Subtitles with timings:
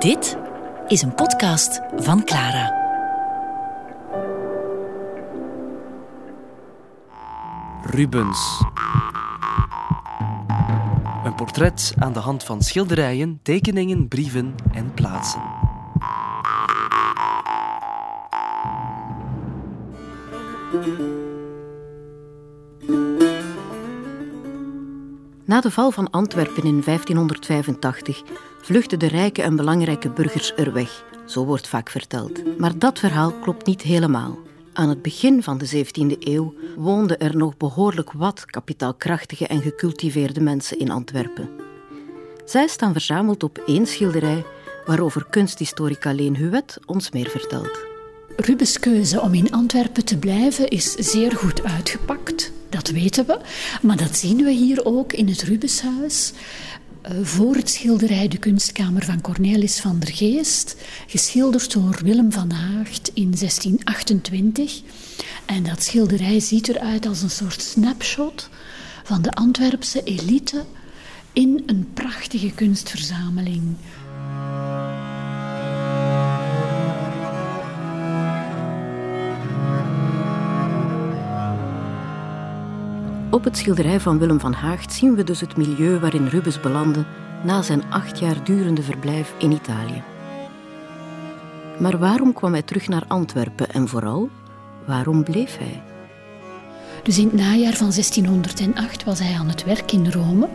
[0.00, 0.36] Dit
[0.88, 2.78] is een podcast van Clara.
[7.82, 8.62] Rubens.
[11.24, 15.42] Een portret aan de hand van schilderijen, tekeningen, brieven en plaatsen.
[25.44, 28.22] Na de val van Antwerpen in 1585
[28.70, 31.04] vluchtten de rijke en belangrijke burgers er weg.
[31.26, 32.58] Zo wordt vaak verteld.
[32.58, 34.38] Maar dat verhaal klopt niet helemaal.
[34.72, 40.40] Aan het begin van de 17e eeuw woonden er nog behoorlijk wat kapitaalkrachtige en gecultiveerde
[40.40, 41.50] mensen in Antwerpen.
[42.44, 44.44] Zij staan verzameld op één schilderij
[44.86, 47.78] waarover kunsthistorica Leen Huwet ons meer vertelt.
[48.36, 52.52] Rubens' keuze om in Antwerpen te blijven is zeer goed uitgepakt.
[52.68, 53.40] Dat weten we,
[53.82, 56.32] maar dat zien we hier ook in het Rubenshuis.
[57.02, 62.50] Eh, voor het schilderij De Kunstkamer van Cornelis van der Geest, geschilderd door Willem van
[62.50, 64.80] Haagt in 1628.
[65.46, 68.48] En dat schilderij ziet eruit als een soort snapshot
[69.04, 70.64] van de Antwerpse elite
[71.32, 73.62] in een prachtige kunstverzameling.
[83.30, 87.04] Op het schilderij van Willem van Haagt zien we dus het milieu waarin Rubens belandde
[87.44, 90.02] na zijn acht jaar durende verblijf in Italië.
[91.78, 94.28] Maar waarom kwam hij terug naar Antwerpen en vooral,
[94.86, 95.82] waarom bleef hij?
[97.02, 100.48] Dus in het najaar van 1608 was hij aan het werk in Rome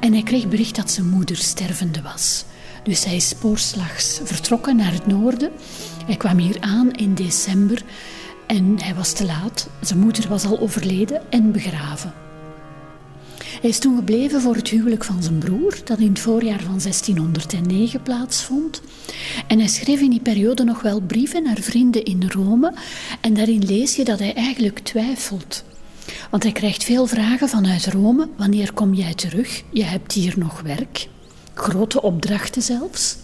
[0.00, 2.44] en hij kreeg bericht dat zijn moeder stervende was.
[2.82, 5.50] Dus hij is spoorslags vertrokken naar het noorden.
[6.06, 7.82] Hij kwam hier aan in december
[8.52, 9.68] en hij was te laat.
[9.80, 12.12] Zijn moeder was al overleden en begraven.
[13.60, 16.78] Hij is toen gebleven voor het huwelijk van zijn broer, dat in het voorjaar van
[16.80, 18.82] 1609 plaatsvond.
[19.46, 22.74] En hij schreef in die periode nog wel brieven naar vrienden in Rome.
[23.20, 25.64] En daarin lees je dat hij eigenlijk twijfelt.
[26.30, 28.28] Want hij krijgt veel vragen vanuit Rome.
[28.36, 29.62] Wanneer kom jij terug?
[29.70, 31.08] Je hebt hier nog werk.
[31.54, 33.16] Grote opdrachten zelfs.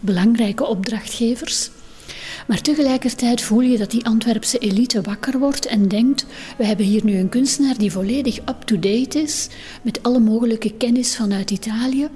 [0.00, 1.70] Belangrijke opdrachtgevers.
[2.46, 6.26] Maar tegelijkertijd voel je dat die Antwerpse elite wakker wordt en denkt:
[6.58, 9.48] we hebben hier nu een kunstenaar die volledig up-to-date is,
[9.82, 12.08] met alle mogelijke kennis vanuit Italië.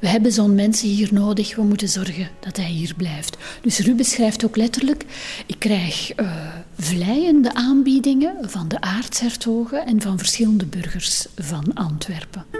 [0.00, 3.36] We hebben zo'n mensen hier nodig, we moeten zorgen dat hij hier blijft.
[3.62, 5.04] Dus Rubens schrijft ook letterlijk:
[5.46, 6.32] Ik krijg uh,
[6.78, 12.59] vleiende aanbiedingen van de aartshertogen en van verschillende burgers van Antwerpen.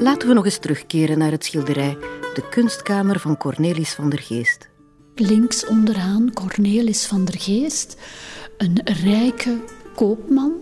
[0.00, 1.96] Laten we nog eens terugkeren naar het schilderij
[2.34, 4.68] De kunstkamer van Cornelis van der Geest.
[5.14, 7.96] Links onderaan Cornelis van der Geest,
[8.56, 9.58] een rijke
[9.94, 10.52] koopman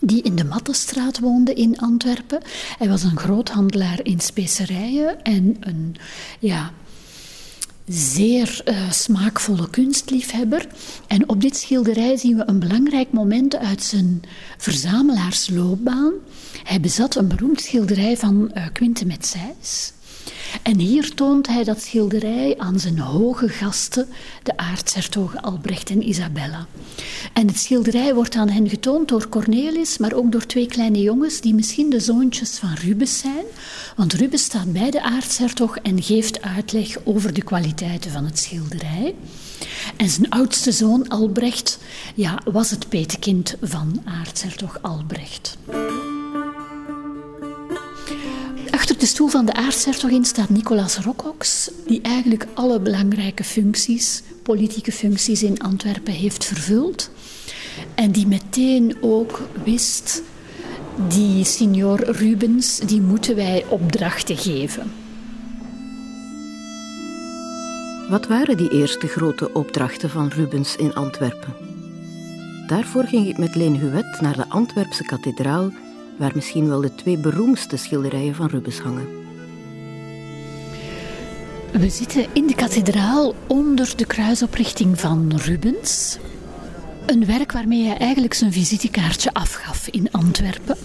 [0.00, 2.42] die in de Mattenstraat woonde in Antwerpen.
[2.78, 5.96] Hij was een groothandelaar in specerijen en een
[6.38, 6.72] ja,
[7.86, 10.66] zeer uh, smaakvolle kunstliefhebber.
[11.06, 14.22] En op dit schilderij zien we een belangrijk moment uit zijn
[14.58, 16.12] verzamelaarsloopbaan.
[16.64, 19.92] Hij bezat een beroemd schilderij van uh, Quinte Metsijs.
[20.62, 24.08] En hier toont hij dat schilderij aan zijn hoge gasten,
[24.42, 26.66] de aartshertogen Albrecht en Isabella.
[27.32, 31.40] En het schilderij wordt aan hen getoond door Cornelis, maar ook door twee kleine jongens
[31.40, 33.44] die misschien de zoontjes van Rubens zijn.
[33.96, 39.14] Want Rubens staat bij de aartshertog en geeft uitleg over de kwaliteiten van het schilderij.
[39.96, 41.78] En zijn oudste zoon Albrecht
[42.14, 45.55] ja, was het petekind van aartshertog Albrecht.
[48.96, 54.92] Achter de stoel van de aartshertogin staat Nicolaas Rocox, die eigenlijk alle belangrijke functies, politieke
[54.92, 57.10] functies in Antwerpen heeft vervuld.
[57.94, 60.22] En die meteen ook wist,
[61.08, 64.92] die signor Rubens, die moeten wij opdrachten geven.
[68.08, 71.54] Wat waren die eerste grote opdrachten van Rubens in Antwerpen?
[72.66, 75.70] Daarvoor ging ik met Leen Huet naar de Antwerpse kathedraal
[76.18, 79.06] waar misschien wel de twee beroemdste schilderijen van Rubens hangen.
[81.72, 86.18] We zitten in de kathedraal onder de kruisoprichting van Rubens.
[87.06, 90.76] Een werk waarmee hij eigenlijk zijn visitekaartje afgaf in Antwerpen.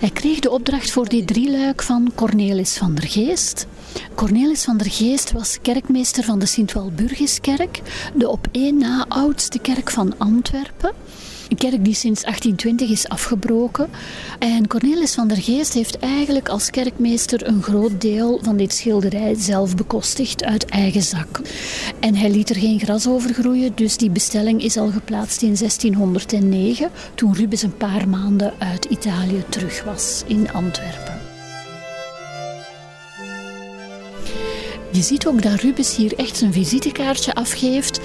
[0.00, 3.66] Hij kreeg de opdracht voor die drieluik van Cornelis van der Geest.
[4.14, 7.80] Cornelis van der Geest was kerkmeester van de Sint-Walburgiskerk,
[8.14, 10.92] de op één na oudste kerk van Antwerpen.
[11.50, 13.88] Een kerk die sinds 1820 is afgebroken.
[14.38, 19.34] En Cornelis van der Geest heeft eigenlijk als kerkmeester een groot deel van dit schilderij
[19.34, 21.40] zelf bekostigd uit eigen zak.
[22.00, 25.54] En hij liet er geen gras over groeien, dus die bestelling is al geplaatst in
[25.54, 31.19] 1609, toen Rubens een paar maanden uit Italië terug was in Antwerpen.
[35.00, 38.00] Je ziet ook dat Rubens hier echt zijn visitekaartje afgeeft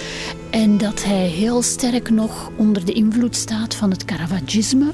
[0.49, 4.91] en dat hij heel sterk nog onder de invloed staat van het Caravagisme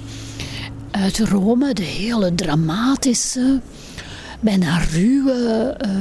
[0.91, 3.61] uit Rome, de hele dramatische,
[4.39, 5.91] bijna ruwe uh,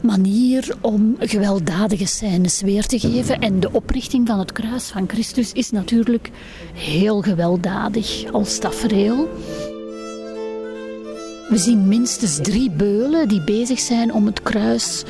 [0.00, 3.40] manier om gewelddadige scènes weer te geven.
[3.40, 6.30] En de oprichting van het kruis van Christus is natuurlijk
[6.74, 9.28] heel gewelddadig als tafereel.
[11.52, 15.04] We zien minstens drie beulen die bezig zijn om het kruis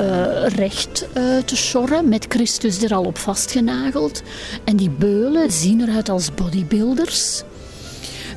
[0.00, 4.22] uh, recht uh, te sjorren, met Christus er al op vastgenageld.
[4.64, 7.42] En die beulen zien eruit als bodybuilders.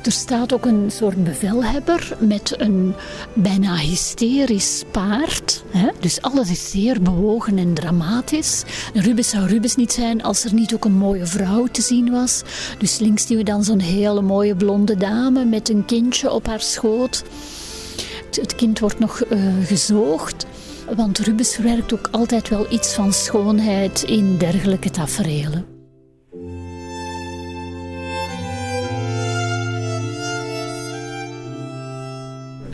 [0.06, 2.94] Er staat ook een soort bevelhebber met een
[3.34, 5.64] bijna hysterisch paard.
[5.70, 5.88] Hè?
[6.00, 8.62] Dus alles is zeer bewogen en dramatisch.
[8.94, 12.42] Rubens zou Rubens niet zijn als er niet ook een mooie vrouw te zien was.
[12.78, 16.60] Dus links zien we dan zo'n hele mooie blonde dame met een kindje op haar
[16.60, 17.24] schoot.
[18.30, 20.46] Het kind wordt nog uh, gezoogd.
[20.96, 25.75] Want Rubens verwerkt ook altijd wel iets van schoonheid in dergelijke tafereelen.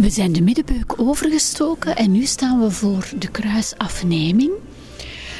[0.02, 4.50] We zijn de middenbeuk overgestoken en nu staan we voor de kruisafneming.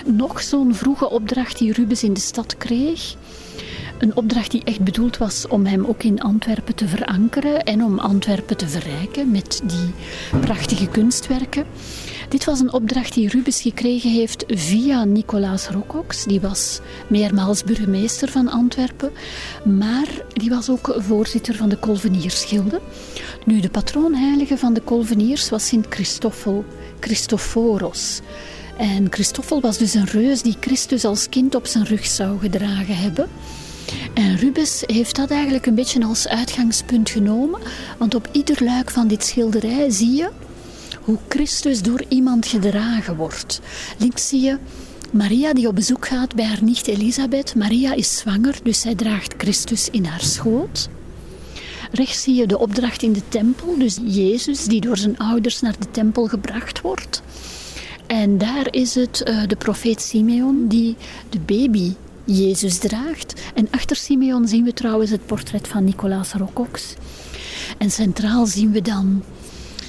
[0.07, 3.17] Nog zo'n vroege opdracht die Rubens in de stad kreeg.
[3.99, 7.99] Een opdracht die echt bedoeld was om hem ook in Antwerpen te verankeren en om
[7.99, 9.95] Antwerpen te verrijken met die
[10.41, 11.65] prachtige kunstwerken.
[12.29, 16.25] Dit was een opdracht die Rubens gekregen heeft via Nicolaas Rocox.
[16.25, 19.11] Die was meermaals burgemeester van Antwerpen,
[19.65, 22.81] maar die was ook voorzitter van de Colvenierschilde.
[23.45, 26.65] Nu, de patroonheilige van de Colveniers was Sint Christoffel,
[27.01, 28.21] Christophoros.
[28.79, 32.97] En Christoffel was dus een reus die Christus als kind op zijn rug zou gedragen
[32.97, 33.29] hebben.
[34.15, 37.61] En Rubens heeft dat eigenlijk een beetje als uitgangspunt genomen,
[37.99, 40.31] want op ieder luik van dit schilderij zie je
[41.01, 43.61] hoe Christus door iemand gedragen wordt.
[43.99, 44.59] Links zie je
[45.11, 47.55] Maria die op bezoek gaat bij haar nicht Elisabeth.
[47.55, 50.89] Maria is zwanger, dus zij draagt Christus in haar schoot.
[51.93, 55.79] Rechts zie je de opdracht in de tempel, dus Jezus die door zijn ouders naar
[55.79, 57.23] de tempel gebracht wordt.
[58.07, 60.97] En daar is het uh, de profeet Simeon die
[61.29, 61.95] de baby
[62.25, 63.41] Jezus draagt.
[63.55, 66.95] En achter Simeon zien we trouwens het portret van Nicolaas Rocox.
[67.79, 69.23] En centraal zien we dan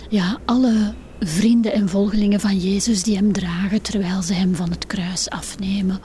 [0.10, 4.88] ja, alle vrienden en volgelingen van Jezus die hem dragen terwijl ze hem van het
[4.88, 6.00] kruis afnemen.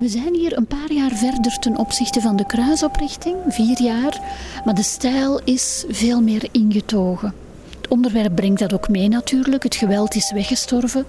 [0.00, 4.20] We zijn hier een paar jaar verder ten opzichte van de kruisoprichting, vier jaar,
[4.64, 7.34] maar de stijl is veel meer ingetogen.
[7.76, 9.62] Het onderwerp brengt dat ook mee natuurlijk.
[9.62, 11.06] Het geweld is weggestorven.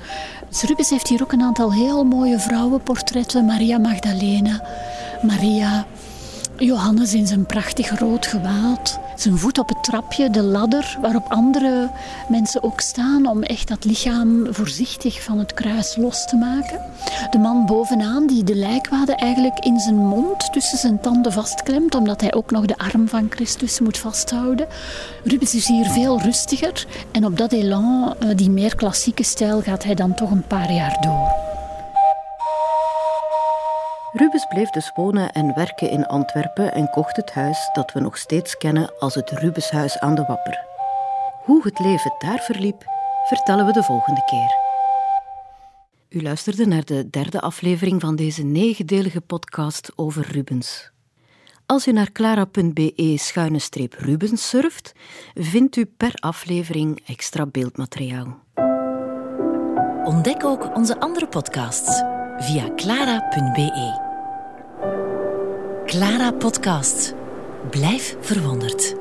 [0.68, 3.46] Rubens heeft hier ook een aantal heel mooie vrouwenportretten.
[3.46, 4.64] Maria Magdalena,
[5.22, 5.86] Maria
[6.58, 11.90] Johannes in zijn prachtig rood gewaad, zijn voet op het trapje, de ladder waarop andere
[12.28, 16.80] mensen ook staan om echt dat lichaam voorzichtig van het kruis los te maken.
[17.30, 22.22] De man bovenaan die de lijkwade eigenlijk in zijn mond tussen zijn tanden vastklemt, omdat
[22.22, 24.68] hij ook nog de arm van Christus moet vasthouden.
[25.24, 29.84] Rubens is hier veel rustiger en op dat elan, eh, die meer klassieke stijl, gaat
[29.84, 31.51] hij dan toch een paar jaar door.
[34.14, 38.18] Rubens bleef dus wonen en werken in Antwerpen en kocht het huis dat we nog
[38.18, 40.66] steeds kennen als het Rubenshuis aan de Wapper.
[41.44, 42.86] Hoe het leven daar verliep,
[43.28, 44.56] vertellen we de volgende keer.
[46.10, 50.92] U luisterde naar de derde aflevering van deze negendelige podcast over Rubens.
[51.66, 54.94] Als u naar clara.be-rubens surft,
[55.34, 58.40] vindt u per aflevering extra beeldmateriaal.
[60.04, 62.04] Ontdek ook onze andere podcasts
[62.38, 64.10] via clara.be.
[65.92, 67.14] Clara Podcast.
[67.70, 69.01] Blijf verwonderd.